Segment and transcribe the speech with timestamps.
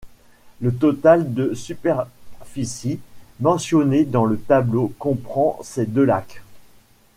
[0.61, 2.99] Le total de superficie
[3.39, 6.41] mentionné dans le tableau comprend ces deux lacs.